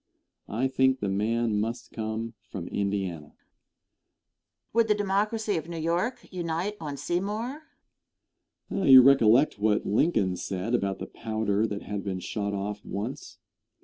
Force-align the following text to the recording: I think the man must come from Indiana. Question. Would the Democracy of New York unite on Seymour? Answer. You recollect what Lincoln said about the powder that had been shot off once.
I 0.49 0.67
think 0.67 0.97
the 0.99 1.07
man 1.09 1.59
must 1.59 1.91
come 1.91 2.33
from 2.49 2.67
Indiana. 2.69 3.27
Question. 3.27 4.71
Would 4.73 4.87
the 4.87 4.95
Democracy 4.95 5.57
of 5.57 5.69
New 5.69 5.77
York 5.77 6.25
unite 6.33 6.75
on 6.79 6.97
Seymour? 6.97 7.61
Answer. 8.71 8.87
You 8.87 9.03
recollect 9.03 9.59
what 9.59 9.85
Lincoln 9.85 10.37
said 10.37 10.73
about 10.73 10.97
the 10.97 11.05
powder 11.05 11.67
that 11.67 11.83
had 11.83 12.03
been 12.03 12.19
shot 12.19 12.55
off 12.55 12.83
once. 12.83 13.37